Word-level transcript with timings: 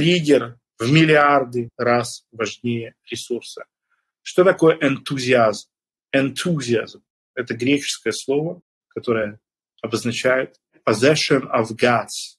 триггер 0.00 0.56
в 0.78 0.90
миллиарды 0.90 1.68
раз 1.76 2.24
важнее 2.32 2.94
ресурса. 3.10 3.66
Что 4.22 4.44
такое 4.44 4.78
энтузиазм? 4.80 5.68
Энтузиазм– 6.10 7.02
это 7.34 7.52
греческое 7.52 8.14
слово, 8.14 8.62
которое 8.88 9.40
обозначает 9.82 10.56
possession 10.88 11.42
of 11.52 11.76
gods, 11.76 12.38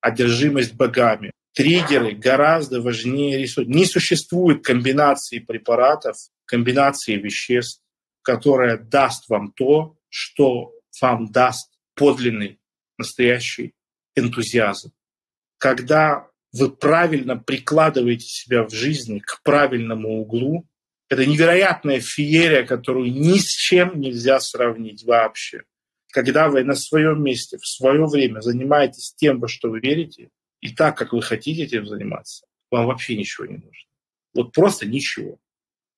одержимость 0.00 0.74
богами. 0.74 1.30
Триггеры 1.52 2.10
гораздо 2.10 2.80
важнее 2.80 3.38
ресурсов. 3.38 3.72
Не 3.72 3.86
существует 3.86 4.64
комбинации 4.64 5.38
препаратов, 5.38 6.16
комбинации 6.44 7.14
веществ, 7.14 7.84
которая 8.22 8.78
даст 8.78 9.28
вам 9.28 9.52
то, 9.52 9.96
что 10.08 10.72
вам 11.00 11.30
даст 11.30 11.70
подлинный, 11.94 12.58
настоящий 12.98 13.74
энтузиазм. 14.16 14.90
Когда 15.58 16.28
вы 16.56 16.70
правильно 16.70 17.36
прикладываете 17.36 18.26
себя 18.26 18.64
в 18.64 18.72
жизни 18.72 19.18
к 19.18 19.42
правильному 19.42 20.20
углу, 20.20 20.66
это 21.08 21.26
невероятная 21.26 22.00
феерия, 22.00 22.64
которую 22.64 23.12
ни 23.12 23.38
с 23.38 23.48
чем 23.48 24.00
нельзя 24.00 24.40
сравнить 24.40 25.04
вообще. 25.04 25.62
Когда 26.12 26.48
вы 26.48 26.64
на 26.64 26.74
своем 26.74 27.22
месте, 27.22 27.58
в 27.58 27.66
свое 27.66 28.06
время 28.06 28.40
занимаетесь 28.40 29.14
тем, 29.14 29.38
во 29.38 29.48
что 29.48 29.68
вы 29.68 29.80
верите, 29.80 30.30
и 30.60 30.74
так, 30.74 30.96
как 30.96 31.12
вы 31.12 31.20
хотите 31.20 31.64
этим 31.64 31.86
заниматься, 31.86 32.46
вам 32.70 32.86
вообще 32.86 33.16
ничего 33.16 33.46
не 33.46 33.56
нужно. 33.56 33.90
Вот 34.34 34.52
просто 34.52 34.86
ничего. 34.86 35.38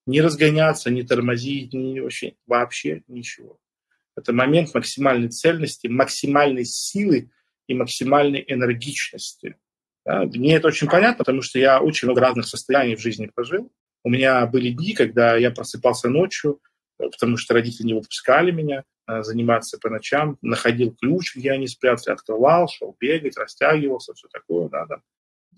Не 0.06 0.20
разгоняться, 0.20 0.90
не 0.90 1.04
тормозить, 1.04 1.72
не 1.72 2.00
вообще, 2.00 2.34
вообще 2.46 3.02
ничего. 3.06 3.58
Это 4.16 4.32
момент 4.32 4.74
максимальной 4.74 5.28
цельности, 5.28 5.86
максимальной 5.86 6.64
силы 6.64 7.30
и 7.68 7.74
максимальной 7.74 8.44
энергичности. 8.46 9.56
Да? 10.08 10.22
Мне 10.22 10.56
это 10.56 10.68
очень 10.68 10.88
понятно, 10.88 11.18
потому 11.18 11.42
что 11.42 11.58
я 11.58 11.80
очень 11.82 12.06
много 12.06 12.22
разных 12.22 12.46
состояний 12.46 12.96
в 12.96 13.00
жизни 13.00 13.26
прожил. 13.26 13.70
У 14.02 14.08
меня 14.08 14.46
были 14.46 14.70
дни, 14.70 14.94
когда 14.94 15.36
я 15.36 15.50
просыпался 15.50 16.08
ночью, 16.08 16.60
потому 16.96 17.36
что 17.36 17.52
родители 17.52 17.88
не 17.88 17.94
выпускали 17.94 18.50
меня 18.50 18.84
э, 19.06 19.22
заниматься 19.22 19.76
по 19.76 19.90
ночам, 19.90 20.38
находил 20.40 20.96
ключ, 20.98 21.36
где 21.36 21.52
они 21.52 21.66
спрятали, 21.66 22.14
открывал, 22.14 22.68
шел 22.68 22.96
бегать, 22.98 23.36
растягивался, 23.36 24.14
все 24.14 24.28
такое. 24.28 24.70
Да, 24.70 24.86
да. 24.86 25.02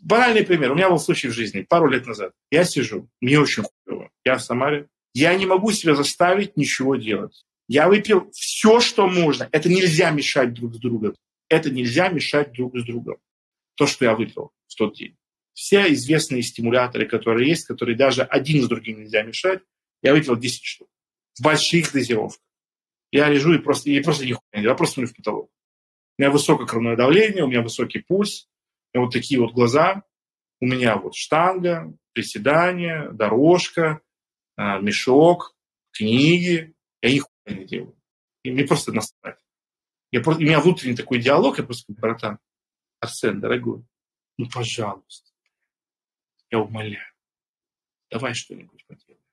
Банальный 0.02 0.44
пример. 0.44 0.72
У 0.72 0.74
меня 0.74 0.90
был 0.90 0.98
случай 0.98 1.28
в 1.28 1.32
жизни 1.32 1.62
пару 1.62 1.88
лет 1.88 2.06
назад. 2.06 2.32
Я 2.50 2.64
сижу, 2.64 3.08
мне 3.20 3.38
очень 3.38 3.62
хуево. 3.62 4.10
Я 4.24 4.36
в 4.36 4.42
Самаре. 4.42 4.88
Я 5.14 5.32
не 5.36 5.46
могу 5.46 5.70
себя 5.70 5.94
заставить 5.94 6.56
ничего 6.56 6.96
делать. 6.96 7.44
Я 7.68 7.86
выпил 7.86 8.28
все, 8.32 8.80
что 8.80 9.06
можно. 9.06 9.48
Это 9.52 9.68
нельзя 9.68 10.10
мешать 10.10 10.54
друг 10.54 10.74
с 10.74 10.78
другом. 10.78 11.14
Это 11.48 11.70
нельзя 11.70 12.08
мешать 12.08 12.52
друг 12.52 12.76
с 12.76 12.84
другом. 12.84 13.18
То, 13.74 13.86
что 13.86 14.04
я 14.04 14.14
выпил 14.14 14.52
в 14.66 14.74
тот 14.74 14.94
день. 14.96 15.16
Все 15.54 15.92
известные 15.92 16.42
стимуляторы, 16.42 17.06
которые 17.06 17.48
есть, 17.48 17.66
которые 17.66 17.96
даже 17.96 18.22
один 18.22 18.62
с 18.62 18.68
другим 18.68 19.00
нельзя 19.00 19.22
мешать, 19.22 19.62
я 20.02 20.14
выпил 20.14 20.36
10 20.36 20.64
штук. 20.64 20.88
В 21.38 21.42
больших 21.42 21.92
дозировках. 21.92 22.42
Я 23.12 23.28
лежу 23.28 23.52
и 23.54 23.58
просто, 23.58 23.90
и 23.90 24.00
просто 24.00 24.24
нихуя 24.24 24.42
не 24.54 24.62
я 24.62 24.74
просто 24.74 24.94
смотрю 24.94 25.12
в 25.12 25.16
потолок. 25.16 25.50
У 26.18 26.22
меня 26.22 26.30
высокое 26.30 26.66
кровное 26.66 26.96
давление, 26.96 27.44
у 27.44 27.48
меня 27.48 27.62
высокий 27.62 28.00
пульс, 28.00 28.48
у 28.92 28.98
меня 28.98 29.06
вот 29.06 29.12
такие 29.12 29.40
вот 29.40 29.52
глаза, 29.52 30.02
у 30.60 30.66
меня 30.66 30.96
вот 30.96 31.14
штанга, 31.14 31.92
приседания, 32.12 33.08
дорожка, 33.10 34.00
а, 34.56 34.78
мешок, 34.78 35.56
книги. 35.92 36.74
Я 37.02 37.12
нихуя 37.12 37.58
не 37.58 37.64
делаю. 37.64 37.96
И 38.44 38.50
мне 38.50 38.64
просто 38.64 38.92
насрать. 38.92 39.38
Я 40.12 40.20
просто, 40.20 40.42
у 40.42 40.46
меня 40.46 40.60
внутренний 40.60 40.96
такой 40.96 41.20
диалог, 41.20 41.58
я 41.58 41.64
просто 41.64 41.92
говорю, 41.92 42.00
братан, 42.00 42.38
Арсен, 43.00 43.40
дорогой, 43.40 43.84
ну, 44.36 44.48
пожалуйста, 44.48 45.30
я 46.50 46.58
умоляю, 46.60 47.12
давай 48.10 48.34
что-нибудь 48.34 48.84
поделаем. 48.86 49.24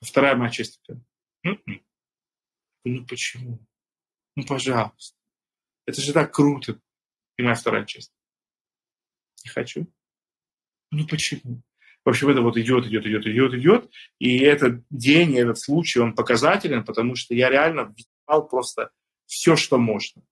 А 0.00 0.04
вторая 0.04 0.34
моя 0.34 0.50
часть 0.50 0.80
такая, 0.80 1.04
м-м. 1.44 1.84
ну 2.84 3.06
почему? 3.06 3.64
Ну, 4.34 4.44
пожалуйста. 4.44 5.16
Это 5.86 6.00
же 6.00 6.12
так 6.12 6.32
круто. 6.34 6.80
И 7.36 7.42
моя 7.42 7.54
вторая 7.54 7.84
часть. 7.84 8.12
Не 9.44 9.50
хочу. 9.50 9.86
Ну 10.90 11.06
почему? 11.06 11.62
В 12.04 12.08
общем, 12.08 12.28
это 12.30 12.40
вот 12.40 12.56
идет, 12.56 12.86
идет, 12.86 13.06
идет, 13.06 13.26
идет, 13.26 13.54
идет. 13.54 13.90
И 14.18 14.38
этот 14.38 14.84
день, 14.90 15.38
этот 15.38 15.58
случай, 15.58 16.00
он 16.00 16.14
показателен, 16.14 16.84
потому 16.84 17.14
что 17.14 17.34
я 17.34 17.48
реально 17.48 17.94
взял 17.94 18.48
просто 18.48 18.90
все, 19.26 19.54
что 19.54 19.78
можно. 19.78 20.22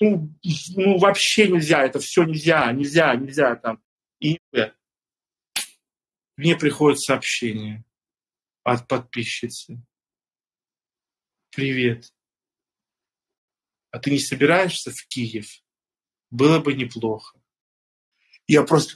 Ну, 0.00 0.34
ну, 0.76 0.98
вообще 0.98 1.48
нельзя, 1.48 1.84
это 1.84 2.00
все 2.00 2.24
нельзя, 2.24 2.72
нельзя, 2.72 3.14
нельзя 3.14 3.54
там. 3.56 3.82
И 4.18 4.40
мне 6.36 6.56
приходит 6.56 7.00
сообщение 7.00 7.84
от 8.64 8.88
подписчицы. 8.88 9.82
Привет. 11.50 12.10
А 13.90 13.98
ты 13.98 14.10
не 14.10 14.18
собираешься 14.18 14.90
в 14.90 15.06
Киев? 15.06 15.62
Было 16.30 16.60
бы 16.60 16.72
неплохо. 16.72 17.38
Я 18.46 18.62
просто 18.62 18.94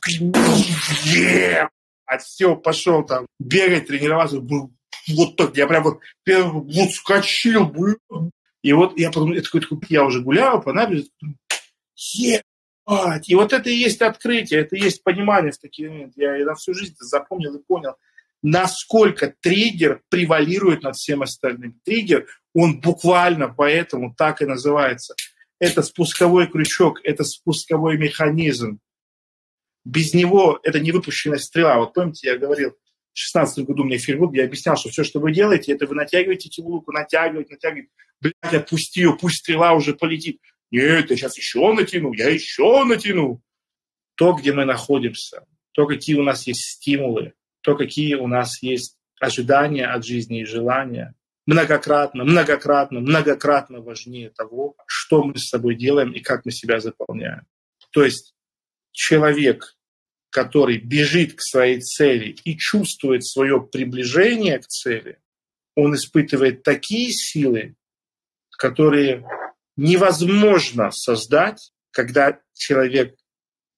а 2.06 2.18
все, 2.18 2.56
пошел 2.56 3.04
там 3.04 3.26
бегать, 3.38 3.86
тренироваться. 3.86 4.40
Вот 4.40 5.36
так, 5.36 5.56
я 5.56 5.66
прям 5.66 5.82
вот, 5.82 6.00
вот 6.26 6.90
скачил, 6.92 7.70
и 8.64 8.72
вот 8.72 8.98
я 8.98 9.08
потом, 9.08 9.34
я 9.34 9.42
такой, 9.42 9.60
такой 9.60 9.78
я 9.90 10.06
уже 10.06 10.22
гулял 10.22 10.62
по 10.62 10.72
набережной, 10.72 11.36
ебать. 11.94 13.28
И 13.28 13.34
вот 13.34 13.52
это 13.52 13.68
и 13.68 13.74
есть 13.74 14.00
открытие, 14.00 14.60
это 14.60 14.74
и 14.74 14.80
есть 14.80 15.04
понимание 15.04 15.52
в 15.52 15.58
такие 15.58 15.90
моменты. 15.90 16.22
Я, 16.22 16.36
я 16.36 16.46
на 16.46 16.54
всю 16.54 16.72
жизнь 16.72 16.94
запомнил 16.98 17.54
и 17.54 17.62
понял, 17.62 17.96
насколько 18.42 19.34
триггер 19.42 20.00
превалирует 20.08 20.82
над 20.82 20.96
всем 20.96 21.20
остальным. 21.20 21.78
Триггер, 21.84 22.26
он 22.54 22.80
буквально 22.80 23.48
поэтому 23.48 24.14
так 24.16 24.40
и 24.40 24.46
называется. 24.46 25.14
Это 25.58 25.82
спусковой 25.82 26.46
крючок, 26.46 27.00
это 27.04 27.22
спусковой 27.24 27.98
механизм. 27.98 28.78
Без 29.84 30.14
него 30.14 30.58
это 30.62 30.80
не 30.80 30.90
выпущенная 30.90 31.36
стрела. 31.36 31.80
Вот 31.80 31.92
помните, 31.92 32.28
я 32.28 32.38
говорил, 32.38 32.74
в 33.14 33.18
16 33.18 33.64
году 33.64 33.84
мне 33.84 33.96
эфир 33.96 34.18
я 34.32 34.44
объяснял, 34.44 34.76
что 34.76 34.90
все, 34.90 35.04
что 35.04 35.20
вы 35.20 35.32
делаете, 35.32 35.72
это 35.72 35.86
вы 35.86 35.94
натягиваете 35.94 36.48
эту 36.48 36.62
луку, 36.64 36.92
натягиваете, 36.92 37.54
натягиваете. 37.54 37.90
Блядь, 38.20 38.54
отпусти 38.54 39.00
ее, 39.00 39.16
пусть 39.18 39.38
стрела 39.38 39.72
уже 39.72 39.94
полетит. 39.94 40.40
Нет, 40.70 41.10
я 41.10 41.16
сейчас 41.16 41.36
еще 41.38 41.72
натяну, 41.72 42.12
я 42.12 42.28
еще 42.28 42.84
натяну. 42.84 43.40
То, 44.16 44.32
где 44.32 44.52
мы 44.52 44.64
находимся, 44.64 45.44
то, 45.72 45.86
какие 45.86 46.16
у 46.16 46.22
нас 46.22 46.46
есть 46.46 46.62
стимулы, 46.62 47.34
то, 47.60 47.76
какие 47.76 48.14
у 48.14 48.26
нас 48.26 48.62
есть 48.62 48.96
ожидания 49.20 49.86
от 49.86 50.04
жизни 50.04 50.40
и 50.40 50.44
желания, 50.44 51.14
многократно, 51.46 52.24
многократно, 52.24 53.00
многократно 53.00 53.80
важнее 53.80 54.30
того, 54.30 54.74
что 54.86 55.22
мы 55.22 55.36
с 55.36 55.48
собой 55.48 55.76
делаем 55.76 56.12
и 56.12 56.20
как 56.20 56.44
мы 56.44 56.50
себя 56.50 56.80
заполняем. 56.80 57.46
То 57.90 58.04
есть 58.04 58.34
человек, 58.90 59.73
который 60.34 60.78
бежит 60.78 61.34
к 61.34 61.40
своей 61.40 61.80
цели 61.80 62.34
и 62.42 62.58
чувствует 62.58 63.24
свое 63.24 63.60
приближение 63.60 64.58
к 64.58 64.66
цели, 64.66 65.18
он 65.76 65.94
испытывает 65.94 66.64
такие 66.64 67.12
силы, 67.12 67.76
которые 68.58 69.24
невозможно 69.76 70.90
создать, 70.90 71.70
когда 71.92 72.40
человек 72.52 73.14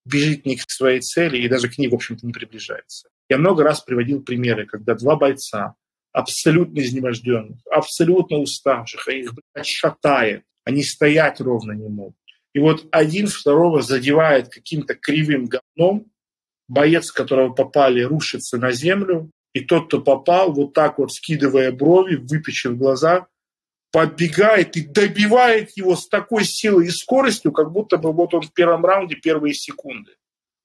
бежит 0.06 0.46
не 0.46 0.56
к 0.56 0.62
своей 0.70 1.00
цели 1.00 1.36
и 1.36 1.48
даже 1.48 1.68
к 1.68 1.76
ней, 1.76 1.88
в 1.88 1.94
общем-то, 1.94 2.24
не 2.24 2.32
приближается. 2.32 3.10
Я 3.28 3.36
много 3.36 3.62
раз 3.62 3.82
приводил 3.82 4.22
примеры, 4.22 4.64
когда 4.64 4.94
два 4.94 5.16
бойца, 5.16 5.74
абсолютно 6.12 6.80
изнеможденных, 6.80 7.58
абсолютно 7.70 8.38
уставших, 8.38 9.06
а 9.06 9.12
их 9.12 9.34
блядь, 9.34 9.66
шатает, 9.66 10.42
они 10.64 10.82
стоять 10.82 11.38
ровно 11.38 11.72
не 11.72 11.90
могут. 11.90 12.16
И 12.54 12.60
вот 12.60 12.86
один 12.92 13.26
второго 13.26 13.82
задевает 13.82 14.48
каким-то 14.48 14.94
кривым 14.94 15.48
говном, 15.48 16.10
боец, 16.68 17.10
которого 17.10 17.52
попали, 17.52 18.02
рушится 18.02 18.58
на 18.58 18.72
землю, 18.72 19.30
и 19.52 19.60
тот, 19.60 19.86
кто 19.86 20.00
попал, 20.00 20.52
вот 20.52 20.74
так 20.74 20.98
вот 20.98 21.12
скидывая 21.12 21.72
брови, 21.72 22.16
выпечив 22.16 22.76
глаза, 22.76 23.26
подбегает 23.90 24.76
и 24.76 24.82
добивает 24.86 25.76
его 25.76 25.96
с 25.96 26.08
такой 26.08 26.44
силой 26.44 26.86
и 26.86 26.90
скоростью, 26.90 27.52
как 27.52 27.72
будто 27.72 27.96
бы 27.96 28.12
вот 28.12 28.34
он 28.34 28.42
в 28.42 28.52
первом 28.52 28.84
раунде 28.84 29.16
первые 29.16 29.54
секунды. 29.54 30.12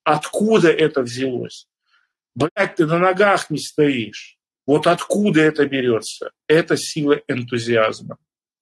Откуда 0.03 0.69
это 0.69 1.03
взялось? 1.03 1.68
Блять, 2.36 2.75
ты 2.75 2.86
на 2.86 2.97
ногах 2.97 3.50
не 3.50 3.59
стоишь. 3.59 4.38
Вот 4.65 4.88
откуда 4.88 5.42
это 5.42 5.65
берется? 5.65 6.31
Это 6.47 6.75
сила 6.77 7.21
энтузиазма. 7.27 8.18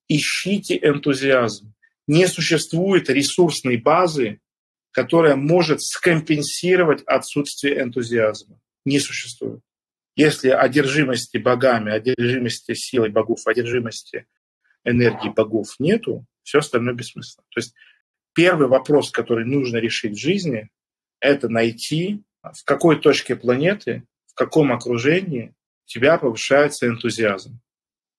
Ищите 0.08 0.78
энтузиазм 0.82 1.74
не 2.10 2.28
существует 2.28 3.08
ресурсной 3.08 3.78
базы, 3.78 4.40
которая 4.92 5.36
может 5.36 5.82
скомпенсировать 5.82 7.04
отсутствие 7.04 7.82
энтузиазма. 7.82 8.60
Не 8.86 9.00
существует. 9.00 9.62
Если 10.16 10.50
одержимости 10.50 11.38
богами, 11.38 11.92
одержимости 11.92 12.74
силой 12.74 13.10
богов, 13.10 13.40
одержимости 13.46 14.28
энергии 14.84 15.30
богов 15.30 15.76
нету, 15.80 16.26
все 16.44 16.60
остальное 16.60 16.94
бессмысленно. 16.94 17.46
То 17.50 17.60
есть 17.60 17.74
первый 18.34 18.68
вопрос, 18.68 19.12
который 19.12 19.46
нужно 19.46 19.78
решить 19.78 20.14
в 20.14 20.20
жизни, 20.20 20.70
это 21.20 21.50
найти, 21.50 22.24
в 22.42 22.64
какой 22.66 23.00
точке 23.00 23.36
планеты, 23.36 24.04
в 24.28 24.34
каком 24.34 24.72
окружении 24.72 25.54
тебя 25.86 26.18
повышается 26.18 26.88
энтузиазм. 26.88 27.60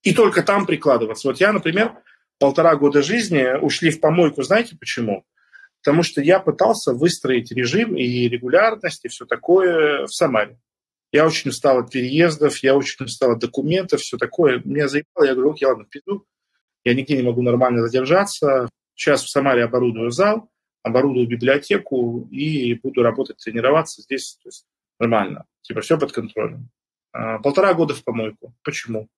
И 0.03 0.15
только 0.15 0.43
там 0.43 0.67
прикладываться. 0.67 1.29
Вот 1.29 1.41
я, 1.41 1.53
например, 1.53 1.99
полтора 2.39 2.77
года 2.77 3.03
жизни 3.03 3.59
ушли 3.61 3.91
в 3.91 4.01
помойку, 4.01 4.43
знаете 4.43 4.77
почему? 4.79 5.25
Потому 5.83 6.03
что 6.03 6.21
я 6.21 6.41
пытался 6.41 6.93
выстроить 6.93 7.53
режим 7.53 7.97
и 7.97 8.29
регулярность, 8.29 9.05
и 9.05 9.09
все 9.09 9.25
такое 9.25 10.07
в 10.07 10.13
Самаре. 10.13 10.59
Я 11.13 11.27
очень 11.27 11.51
устал 11.51 11.79
от 11.79 11.91
переездов, 11.91 12.59
я 12.59 12.77
очень 12.77 13.05
устал 13.05 13.33
от 13.33 13.39
документов, 13.39 14.01
все 14.01 14.17
такое. 14.17 14.61
Меня 14.65 14.89
заебало, 14.89 15.25
я 15.25 15.35
говорю, 15.35 15.53
окей, 15.53 15.67
ладно, 15.67 15.87
пойду. 15.91 16.25
Я 16.85 16.95
нигде 16.95 17.17
не 17.17 17.23
могу 17.23 17.43
нормально 17.43 17.83
задержаться. 17.83 18.69
Сейчас 18.95 19.25
в 19.25 19.31
Самаре 19.31 19.65
оборудую 19.65 20.11
зал, 20.11 20.51
оборудую 20.83 21.27
библиотеку 21.27 22.29
и 22.31 22.75
буду 22.75 23.03
работать, 23.03 23.39
тренироваться 23.39 24.03
здесь. 24.03 24.39
То 24.43 24.49
есть 24.49 24.67
нормально. 24.99 25.47
Типа 25.63 25.81
все 25.81 25.99
под 25.99 26.13
контролем. 26.13 26.69
А, 27.13 27.39
полтора 27.39 27.75
года 27.75 27.95
в 27.95 28.05
помойку. 28.05 28.55
Почему? 28.63 29.09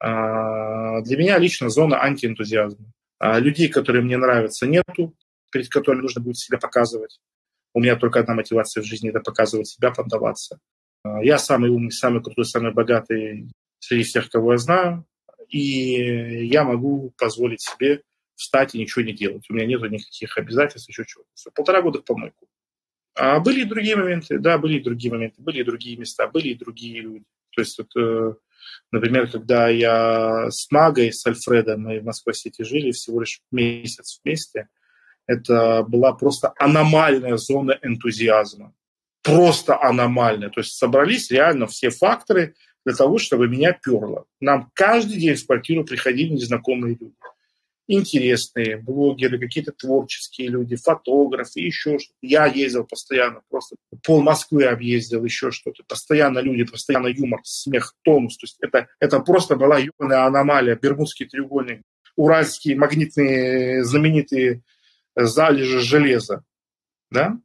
А, 0.00 1.00
для 1.02 1.16
меня 1.16 1.38
лично 1.38 1.68
зона 1.68 2.02
антиэнтузиазма. 2.02 2.92
А, 3.18 3.38
людей, 3.38 3.68
которые 3.68 4.02
мне 4.02 4.16
нравятся, 4.16 4.66
нету, 4.66 5.14
перед 5.50 5.68
которыми 5.68 6.02
нужно 6.02 6.20
будет 6.20 6.38
себя 6.38 6.58
показывать. 6.58 7.20
У 7.72 7.80
меня 7.80 7.96
только 7.96 8.20
одна 8.20 8.34
мотивация 8.34 8.82
в 8.82 8.86
жизни– 8.86 9.10
это 9.10 9.20
показывать 9.20 9.68
себя, 9.68 9.90
поддаваться. 9.90 10.58
А, 11.04 11.22
я 11.22 11.38
самый 11.38 11.70
умный, 11.70 11.92
самый 11.92 12.22
крутой, 12.22 12.44
самый 12.44 12.72
богатый 12.72 13.50
среди 13.78 14.02
всех, 14.02 14.28
кого 14.28 14.52
я 14.52 14.58
знаю, 14.58 15.06
и 15.48 16.46
я 16.46 16.64
могу 16.64 17.12
позволить 17.18 17.60
себе 17.60 18.02
встать 18.34 18.74
и 18.74 18.78
ничего 18.78 19.04
не 19.04 19.12
делать. 19.12 19.44
У 19.50 19.54
меня 19.54 19.66
нет 19.66 19.82
никаких 19.82 20.36
обязательств, 20.38 20.88
еще 20.88 21.04
чего-то. 21.04 21.28
Полтора 21.54 21.82
года 21.82 22.00
в 22.00 22.04
помойку. 22.04 22.48
А 23.14 23.38
были 23.40 23.62
и 23.62 23.64
другие 23.64 23.96
моменты, 23.96 24.38
да, 24.38 24.56
были 24.56 24.78
и 24.78 24.82
другие 24.82 25.12
моменты, 25.12 25.42
были 25.42 25.60
и 25.60 25.64
другие 25.64 25.96
места, 25.96 26.26
были 26.26 26.48
и 26.48 26.54
другие 26.54 27.02
люди. 27.02 27.24
То 27.50 27.60
есть, 27.60 27.78
вот, 27.78 27.94
э, 27.96 28.34
например, 28.92 29.30
когда 29.30 29.68
я 29.68 30.50
с 30.50 30.70
Магой, 30.70 31.12
с 31.12 31.26
Альфредом, 31.26 31.82
мы 31.82 32.00
в 32.00 32.04
Москве-Сити 32.04 32.62
жили 32.62 32.92
всего 32.92 33.20
лишь 33.20 33.40
месяц 33.50 34.20
вместе, 34.22 34.68
это 35.26 35.82
была 35.82 36.12
просто 36.12 36.52
аномальная 36.58 37.36
зона 37.36 37.78
энтузиазма 37.82 38.74
просто 39.22 39.80
аномальная. 39.80 40.50
То 40.50 40.60
есть 40.60 40.76
собрались 40.76 41.30
реально 41.30 41.66
все 41.66 41.90
факторы 41.90 42.54
для 42.84 42.94
того, 42.94 43.18
чтобы 43.18 43.48
меня 43.48 43.72
перло. 43.72 44.24
Нам 44.40 44.70
каждый 44.74 45.18
день 45.18 45.34
в 45.34 45.46
квартиру 45.46 45.84
приходили 45.84 46.32
незнакомые 46.32 46.96
люди. 47.00 47.14
Интересные 47.92 48.76
блогеры, 48.76 49.40
какие-то 49.40 49.72
творческие 49.72 50.48
люди, 50.48 50.76
фотографы, 50.76 51.58
еще 51.58 51.98
что-то. 51.98 52.14
Я 52.22 52.46
ездил 52.46 52.84
постоянно, 52.84 53.42
просто 53.50 53.74
пол 54.04 54.22
Москвы 54.22 54.64
объездил, 54.64 55.24
еще 55.24 55.50
что-то. 55.50 55.82
Постоянно 55.88 56.38
люди, 56.38 56.62
постоянно 56.62 57.08
юмор, 57.08 57.40
смех, 57.42 57.94
тонус. 58.02 58.36
То 58.36 58.44
есть 58.44 58.56
это, 58.60 58.86
это 59.00 59.18
просто 59.18 59.56
была 59.56 59.78
ебаная 59.78 60.24
аномалия. 60.24 60.76
Бермудский 60.76 61.26
треугольник, 61.26 61.82
уральские 62.14 62.76
магнитные 62.76 63.82
знаменитые 63.82 64.62
залежи 65.14 65.80
железа. 65.80 66.44
Да? 67.10 67.38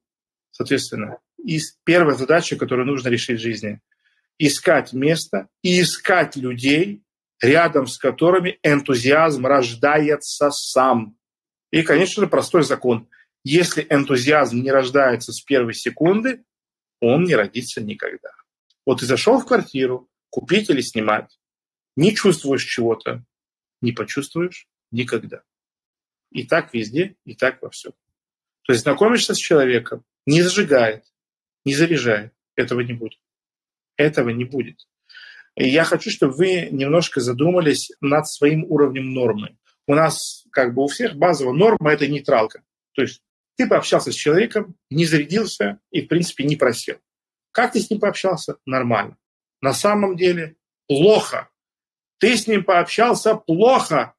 Соответственно, 0.51 1.19
и 1.43 1.59
первая 1.83 2.15
задача, 2.15 2.55
которую 2.55 2.87
нужно 2.87 3.09
решить 3.09 3.39
в 3.39 3.43
жизни– 3.43 3.79
искать 4.37 4.93
место 4.93 5.47
и 5.61 5.81
искать 5.81 6.35
людей, 6.35 7.03
рядом 7.41 7.87
с 7.87 7.97
которыми 7.97 8.59
энтузиазм 8.63 9.45
рождается 9.45 10.51
сам. 10.51 11.17
И, 11.71 11.83
конечно 11.83 12.23
же, 12.23 12.29
простой 12.29 12.63
закон. 12.63 13.07
Если 13.43 13.85
энтузиазм 13.89 14.61
не 14.61 14.71
рождается 14.71 15.31
с 15.31 15.41
первой 15.41 15.73
секунды, 15.73 16.43
он 16.99 17.23
не 17.23 17.35
родится 17.35 17.81
никогда. 17.81 18.31
Вот 18.85 18.99
ты 18.99 19.05
зашел 19.05 19.39
в 19.39 19.45
квартиру, 19.45 20.09
купить 20.29 20.69
или 20.69 20.81
снимать, 20.81 21.39
не 21.95 22.13
чувствуешь 22.15 22.63
чего-то, 22.63 23.23
не 23.81 23.91
почувствуешь 23.91 24.67
никогда. 24.91 25.43
И 26.31 26.43
так 26.43 26.73
везде, 26.73 27.15
и 27.25 27.35
так 27.35 27.61
во 27.61 27.69
всем. 27.69 27.93
То 28.63 28.73
есть 28.73 28.83
знакомишься 28.83 29.33
с 29.33 29.37
человеком, 29.37 30.03
не 30.25 30.41
зажигает, 30.41 31.05
не 31.65 31.73
заряжает. 31.75 32.33
Этого 32.55 32.81
не 32.81 32.93
будет. 32.93 33.19
Этого 33.97 34.29
не 34.29 34.45
будет. 34.45 34.87
И 35.55 35.69
я 35.69 35.83
хочу, 35.83 36.09
чтобы 36.09 36.33
вы 36.33 36.69
немножко 36.71 37.21
задумались 37.21 37.91
над 38.01 38.27
своим 38.27 38.65
уровнем 38.65 39.13
нормы. 39.13 39.57
У 39.87 39.95
нас, 39.95 40.45
как 40.51 40.73
бы 40.73 40.83
у 40.83 40.87
всех, 40.87 41.15
базовая 41.15 41.53
норма– 41.53 41.91
это 41.93 42.07
нейтралка. 42.07 42.63
То 42.93 43.03
есть 43.03 43.21
ты 43.55 43.67
пообщался 43.67 44.11
с 44.11 44.15
человеком, 44.15 44.75
не 44.89 45.05
зарядился 45.05 45.79
и, 45.91 46.01
в 46.01 46.07
принципе, 46.07 46.43
не 46.43 46.55
просел. 46.55 46.97
Как 47.51 47.71
ты 47.71 47.79
с 47.79 47.89
ним 47.89 47.99
пообщался? 47.99 48.57
Нормально. 48.65 49.17
На 49.61 49.73
самом 49.73 50.17
деле 50.17 50.57
плохо. 50.87 51.49
Ты 52.17 52.35
с 52.35 52.47
ним 52.47 52.63
пообщался 52.63 53.35
плохо. 53.35 54.14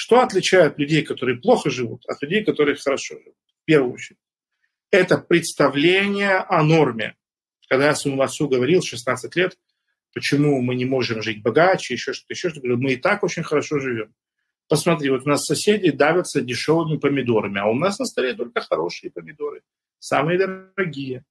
Что 0.00 0.20
отличает 0.20 0.78
людей, 0.78 1.02
которые 1.02 1.40
плохо 1.40 1.70
живут, 1.70 2.06
от 2.06 2.22
людей, 2.22 2.44
которые 2.44 2.76
хорошо 2.76 3.18
живут? 3.18 3.34
В 3.62 3.64
первую 3.64 3.94
очередь 3.94 4.20
это 4.92 5.18
представление 5.18 6.36
о 6.36 6.62
норме. 6.62 7.16
Когда 7.68 7.86
я 7.86 7.96
своему 7.96 8.22
отцу 8.22 8.48
говорил 8.48 8.80
16 8.80 9.34
лет, 9.34 9.58
почему 10.14 10.60
мы 10.60 10.76
не 10.76 10.84
можем 10.84 11.20
жить 11.20 11.42
богаче, 11.42 11.94
еще 11.94 12.12
что-то, 12.12 12.32
еще 12.32 12.50
что-то, 12.50 12.68
мы 12.68 12.92
и 12.92 12.96
так 12.96 13.24
очень 13.24 13.42
хорошо 13.42 13.80
живем. 13.80 14.14
Посмотри, 14.68 15.10
вот 15.10 15.26
у 15.26 15.28
нас 15.28 15.44
соседи 15.44 15.90
давятся 15.90 16.42
дешевыми 16.42 16.98
помидорами, 16.98 17.58
а 17.58 17.66
у 17.66 17.74
нас 17.74 17.98
на 17.98 18.04
столе 18.04 18.34
только 18.34 18.60
хорошие 18.60 19.10
помидоры, 19.10 19.62
самые 19.98 20.38
дорогие. 20.38 21.24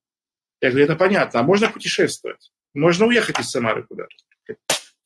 Я 0.60 0.68
говорю, 0.68 0.84
это 0.84 0.96
понятно, 0.96 1.40
а 1.40 1.42
можно 1.42 1.70
путешествовать? 1.70 2.52
Можно 2.74 3.06
уехать 3.06 3.40
из 3.40 3.48
Самары 3.48 3.84
куда-то. 3.84 4.14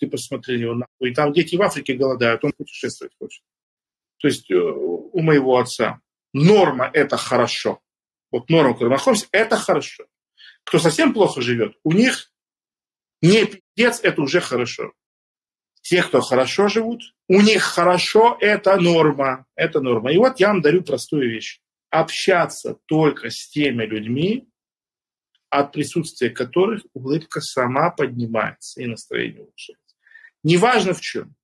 Ты 0.00 0.08
посмотри 0.08 0.58
его 0.58 0.74
нахуй. 0.74 1.10
И 1.10 1.14
там 1.14 1.32
дети 1.32 1.54
в 1.54 1.62
Африке 1.62 1.94
голодают, 1.94 2.44
он 2.44 2.52
путешествовать 2.54 3.14
хочет. 3.20 3.44
То 4.22 4.28
есть 4.28 4.50
э, 4.50 4.54
у 4.54 5.20
моего 5.20 5.58
отца 5.58 6.00
норма– 6.32 6.88
это 6.94 7.18
хорошо 7.18 7.82
вот 8.32 8.48
норма, 8.48 8.70
в 8.70 8.72
которой 8.74 8.88
мы 8.88 8.96
находимся, 8.96 9.28
это 9.30 9.56
хорошо. 9.56 10.04
Кто 10.64 10.78
совсем 10.78 11.12
плохо 11.12 11.40
живет, 11.40 11.76
у 11.84 11.92
них 11.92 12.32
не 13.20 13.44
пиздец, 13.44 14.00
это 14.02 14.22
уже 14.22 14.40
хорошо. 14.40 14.92
Те, 15.82 16.02
кто 16.02 16.20
хорошо 16.20 16.68
живут, 16.68 17.02
у 17.28 17.40
них 17.40 17.62
хорошо, 17.62 18.36
это 18.40 18.76
норма. 18.80 19.46
Это 19.54 19.80
норма. 19.80 20.12
И 20.12 20.16
вот 20.16 20.40
я 20.40 20.48
вам 20.48 20.62
дарю 20.62 20.82
простую 20.82 21.30
вещь. 21.30 21.60
Общаться 21.90 22.78
только 22.86 23.30
с 23.30 23.48
теми 23.48 23.84
людьми, 23.84 24.48
от 25.50 25.72
присутствия 25.72 26.30
которых 26.30 26.82
улыбка 26.94 27.40
сама 27.40 27.90
поднимается 27.90 28.80
и 28.80 28.86
настроение 28.86 29.42
улучшается. 29.42 29.96
Неважно 30.42 30.94
в 30.94 31.00
чем. 31.00 31.34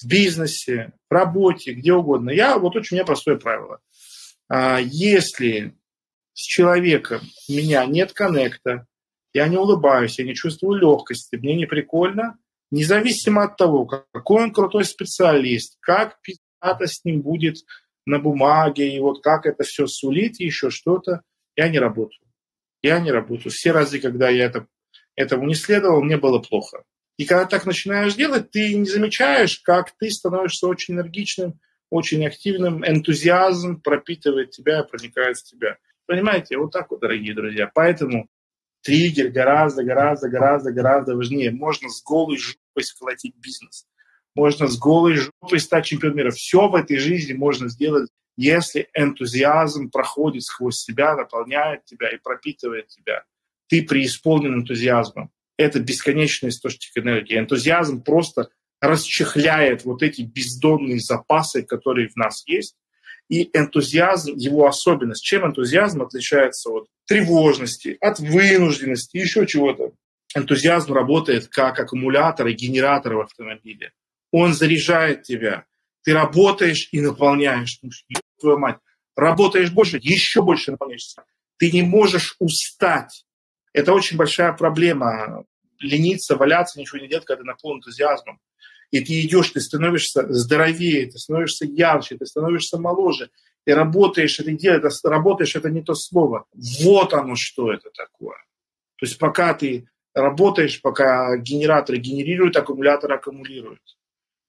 В 0.00 0.06
бизнесе, 0.06 0.92
в 1.08 1.12
работе, 1.12 1.72
где 1.72 1.92
угодно. 1.92 2.30
Я, 2.30 2.58
вот 2.58 2.76
очень 2.76 2.96
у 2.96 2.98
меня 2.98 3.06
простое 3.06 3.36
правило. 3.36 3.80
А, 4.48 4.78
если 4.78 5.74
с 6.34 6.40
человеком, 6.40 7.20
у 7.48 7.52
меня 7.52 7.84
нет 7.86 8.12
коннекта, 8.12 8.86
я 9.32 9.48
не 9.48 9.56
улыбаюсь, 9.56 10.18
я 10.18 10.24
не 10.24 10.34
чувствую 10.34 10.78
легкости, 10.78 11.36
мне 11.36 11.56
не 11.56 11.66
прикольно, 11.66 12.38
независимо 12.70 13.44
от 13.44 13.56
того, 13.56 13.86
какой 13.86 14.44
он 14.44 14.52
крутой 14.52 14.84
специалист, 14.84 15.76
как 15.80 16.20
пиздато 16.20 16.86
с 16.86 17.04
ним 17.04 17.22
будет 17.22 17.56
на 18.06 18.18
бумаге, 18.18 18.94
и 18.94 19.00
вот 19.00 19.22
как 19.22 19.46
это 19.46 19.64
все 19.64 19.86
сулит, 19.86 20.40
и 20.40 20.44
еще 20.44 20.70
что-то, 20.70 21.22
я 21.56 21.68
не 21.68 21.78
работаю. 21.78 22.26
Я 22.82 23.00
не 23.00 23.10
работаю. 23.10 23.50
Все 23.50 23.72
разы, 23.72 23.98
когда 23.98 24.28
я 24.28 24.44
это, 24.44 24.66
этому 25.16 25.46
не 25.46 25.54
следовал, 25.54 26.02
мне 26.02 26.16
было 26.16 26.38
плохо. 26.38 26.84
И 27.16 27.24
когда 27.24 27.46
так 27.46 27.64
начинаешь 27.64 28.14
делать, 28.14 28.50
ты 28.50 28.74
не 28.74 28.84
замечаешь, 28.84 29.60
как 29.60 29.92
ты 29.98 30.10
становишься 30.10 30.66
очень 30.66 30.94
энергичным, 30.94 31.58
очень 31.90 32.26
активным, 32.26 32.84
энтузиазм 32.84 33.80
пропитывает 33.80 34.50
тебя, 34.50 34.82
проникает 34.82 35.38
в 35.38 35.44
тебя. 35.44 35.78
Понимаете, 36.06 36.58
вот 36.58 36.72
так 36.72 36.90
вот, 36.90 37.00
дорогие 37.00 37.34
друзья. 37.34 37.70
Поэтому 37.74 38.28
триггер 38.82 39.28
гораздо, 39.30 39.82
гораздо, 39.82 40.28
гораздо, 40.28 40.72
гораздо 40.72 41.16
важнее. 41.16 41.50
Можно 41.50 41.88
с 41.88 42.02
голой 42.02 42.38
жопой 42.38 42.84
сколотить 42.84 43.34
бизнес. 43.36 43.86
Можно 44.34 44.68
с 44.68 44.78
голой 44.78 45.14
жопой 45.14 45.60
стать 45.60 45.86
чемпионом 45.86 46.18
мира. 46.18 46.30
Все 46.30 46.68
в 46.68 46.74
этой 46.74 46.98
жизни 46.98 47.32
можно 47.32 47.68
сделать, 47.68 48.10
если 48.36 48.88
энтузиазм 48.92 49.90
проходит 49.90 50.42
сквозь 50.42 50.76
себя, 50.76 51.16
наполняет 51.16 51.84
тебя 51.86 52.10
и 52.10 52.18
пропитывает 52.18 52.88
тебя. 52.88 53.24
Ты 53.68 53.82
преисполнен 53.82 54.54
энтузиазмом. 54.54 55.30
Это 55.56 55.80
бесконечный 55.80 56.50
источник 56.50 56.96
энергии. 56.96 57.38
Энтузиазм 57.38 58.02
просто 58.02 58.50
расчехляет 58.80 59.84
вот 59.84 60.02
эти 60.02 60.22
бездонные 60.22 61.00
запасы, 61.00 61.62
которые 61.62 62.08
в 62.08 62.16
нас 62.16 62.44
есть, 62.46 62.76
и 63.28 63.50
энтузиазм, 63.56 64.36
его 64.36 64.66
особенность. 64.66 65.24
Чем 65.24 65.46
энтузиазм 65.46 66.02
отличается 66.02 66.70
от 66.70 66.86
тревожности, 67.06 67.96
от 68.00 68.20
вынужденности, 68.20 69.16
еще 69.16 69.46
чего-то? 69.46 69.92
Энтузиазм 70.34 70.92
работает 70.92 71.48
как 71.48 71.80
аккумулятор 71.80 72.46
и 72.48 72.52
генератор 72.52 73.14
в 73.14 73.20
автомобиле. 73.20 73.92
Он 74.32 74.52
заряжает 74.52 75.22
тебя. 75.22 75.64
Ты 76.02 76.12
работаешь 76.12 76.88
и 76.92 77.00
наполняешь. 77.00 77.78
Ну, 77.82 77.90
твою 78.38 78.58
мать. 78.58 78.78
Работаешь 79.16 79.70
больше, 79.70 79.98
еще 80.00 80.42
больше 80.42 80.72
наполняешься. 80.72 81.24
Ты 81.56 81.72
не 81.72 81.82
можешь 81.82 82.36
устать. 82.38 83.24
Это 83.76 83.92
очень 83.92 84.16
большая 84.16 84.54
проблема. 84.54 85.44
Лениться, 85.78 86.36
валяться, 86.36 86.80
ничего 86.80 86.98
не 86.98 87.08
делать, 87.08 87.26
когда 87.26 87.42
ты 87.42 87.46
наполнен 87.46 87.80
энтузиазмом. 87.80 88.40
И 88.90 89.00
ты 89.00 89.20
идешь, 89.20 89.50
ты 89.50 89.60
становишься 89.60 90.26
здоровее, 90.32 91.10
ты 91.10 91.18
становишься 91.18 91.66
ярче, 91.66 92.16
ты 92.16 92.24
становишься 92.24 92.78
моложе. 92.78 93.28
Ты 93.66 93.74
работаешь, 93.74 94.40
это 94.40 94.50
делаешь, 94.52 95.00
работаешь, 95.04 95.56
это 95.56 95.68
не 95.68 95.82
то 95.82 95.94
слово. 95.94 96.46
Вот 96.82 97.12
оно, 97.12 97.34
что 97.36 97.70
это 97.70 97.90
такое. 97.90 98.38
То 98.96 99.04
есть 99.04 99.18
пока 99.18 99.52
ты 99.52 99.86
работаешь, 100.14 100.80
пока 100.80 101.36
генераторы 101.36 101.98
генерируют, 101.98 102.56
аккумулятор 102.56 103.12
аккумулирует. 103.12 103.82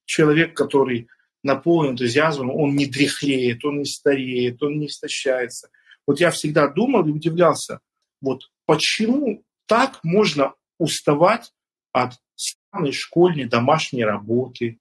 Человек, 0.06 0.56
который 0.56 1.10
наполнен 1.44 1.92
энтузиазмом, 1.92 2.56
он 2.56 2.78
не 2.78 2.86
дряхлеет, 2.86 3.66
он 3.66 3.80
не 3.80 3.86
стареет, 3.86 4.64
он 4.64 4.80
не 4.80 4.88
истощается. 4.88 5.68
Вот 6.06 6.22
я 6.22 6.32
всегда 6.32 6.70
думал 6.70 7.06
и 7.06 7.12
удивлялся, 7.12 7.82
вот 8.22 8.44
почему 8.68 9.44
так 9.66 10.04
можно 10.04 10.54
уставать 10.78 11.52
от 11.92 12.14
самой 12.36 12.92
школьной 12.92 13.46
домашней 13.46 14.04
работы 14.04 14.78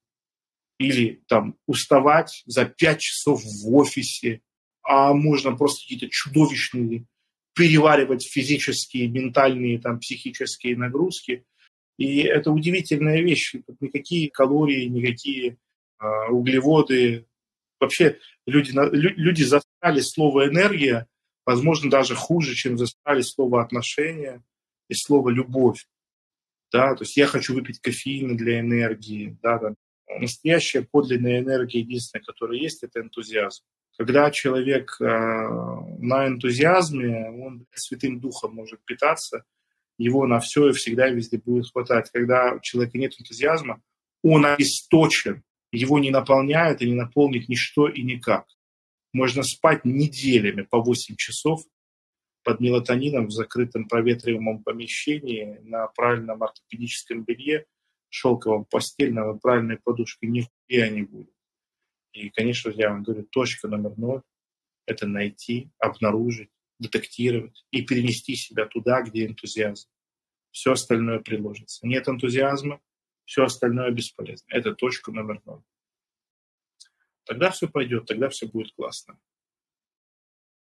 или 0.79 1.23
там 1.27 1.57
уставать 1.67 2.43
за 2.45 2.67
пять 2.67 3.01
часов 3.01 3.43
в 3.43 3.75
офисе, 3.75 4.43
а 4.83 5.15
можно 5.15 5.57
просто 5.57 5.83
какие-то 5.83 6.09
чудовищные 6.11 7.07
переваривать 7.55 8.29
физические, 8.29 9.09
ментальные, 9.09 9.81
там, 9.81 9.99
психические 9.99 10.77
нагрузки. 10.77 11.47
И 11.97 12.19
это 12.19 12.51
удивительная 12.51 13.23
вещь. 13.23 13.55
Никакие 13.81 14.31
калории, 14.31 14.85
никакие 14.85 15.57
э, 15.99 16.07
углеводы. 16.29 17.25
Вообще 17.81 18.19
люди, 18.47 18.73
люди 18.93 19.43
застали 19.43 20.01
слово 20.01 20.49
«энергия», 20.49 21.07
возможно, 21.47 21.89
даже 21.89 22.15
хуже, 22.15 22.55
чем 22.55 22.77
застали 22.77 23.23
слово 23.23 23.63
«отношения» 23.63 24.43
и 24.89 24.95
слово 24.95 25.31
«любовь». 25.31 25.87
Да, 26.73 26.95
то 26.95 27.05
есть 27.05 27.17
я 27.17 27.27
хочу 27.27 27.55
выпить 27.55 27.81
кофеина 27.81 28.37
для 28.37 28.61
энергии. 28.61 29.39
Да. 29.43 29.75
Настоящая 30.19 30.83
подлинная 30.83 31.39
энергия, 31.39 31.81
единственная, 31.81 32.25
которая 32.25 32.59
есть, 32.59 32.83
это 32.83 33.01
энтузиазм. 33.01 33.63
Когда 33.97 34.31
человек 34.31 34.97
э, 35.01 35.05
на 35.05 36.27
энтузиазме, 36.27 37.31
он 37.31 37.67
святым 37.73 38.21
духом 38.21 38.55
может 38.55 38.85
питаться, 38.85 39.45
его 39.97 40.27
на 40.27 40.41
все 40.41 40.69
и 40.69 40.73
всегда 40.73 41.09
и 41.09 41.15
везде 41.15 41.39
будет 41.39 41.71
хватать. 41.71 42.11
Когда 42.13 42.55
у 42.55 42.61
человека 42.61 42.99
нет 42.99 43.15
энтузиазма, 43.19 43.81
он 44.23 44.45
обесточен, 44.45 45.43
его 45.73 45.99
не 45.99 46.11
наполняет 46.11 46.83
и 46.83 46.91
не 46.91 46.95
наполнит 46.95 47.49
ничто 47.49 47.89
и 47.89 48.03
никак. 48.03 48.47
Можно 49.17 49.45
спать 49.45 49.87
неделями 49.87 50.61
по 50.61 50.83
8 50.83 51.17
часов 51.17 51.65
под 52.45 52.61
мелатонином 52.61 53.29
в 53.29 53.31
закрытом 53.31 53.89
проветриваемом 53.89 54.63
помещении 54.63 55.59
на 55.63 55.87
правильном 55.87 56.43
ортопедическом 56.43 57.25
белье, 57.25 57.65
шелковом 58.11 58.67
постельном 58.67 59.35
и 59.35 59.41
правильной 59.41 59.79
подушке. 59.79 60.27
Нихуя 60.27 60.91
не 60.91 61.01
будет. 61.01 61.33
И, 62.13 62.29
конечно, 62.29 62.69
я 62.69 62.91
вам 62.91 63.05
говорю, 63.05 63.25
точка 63.25 63.69
номер 63.69 63.97
ноль– 63.97 64.21
это 64.87 65.07
найти, 65.07 65.71
обнаружить, 65.79 66.51
детектировать 66.79 67.65
и 67.71 67.81
перенести 67.81 68.37
себя 68.37 68.67
туда, 68.67 69.01
где 69.01 69.25
энтузиазм. 69.25 69.89
Все 70.51 70.73
остальное 70.73 71.21
приложится. 71.21 71.87
Нет 71.87 72.07
энтузиазма, 72.07 72.83
все 73.25 73.45
остальное 73.45 73.91
бесполезно. 73.93 74.45
Это 74.51 74.75
точка 74.75 75.11
номер 75.11 75.41
ноль. 75.47 75.63
Тогда 77.27 77.51
все 77.51 77.69
пойдет, 77.69 78.07
тогда 78.07 78.29
все 78.29 78.47
будет 78.47 78.73
классно. 78.75 79.19